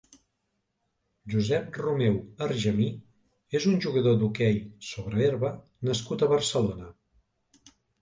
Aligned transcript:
Josep 1.33 1.77
Romeu 1.81 2.17
Argemí 2.47 2.89
és 3.61 3.69
un 3.75 3.79
jugador 3.87 4.19
d'hoquei 4.25 4.61
sobre 4.91 5.25
herba 5.31 5.55
nascut 5.93 6.23
a 6.31 6.35
Barcelona. 6.37 6.93